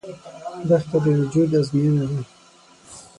دښته 0.69 0.97
د 1.03 1.05
وجود 1.19 1.49
ازموینه 1.59 2.05
ده. 2.11 2.19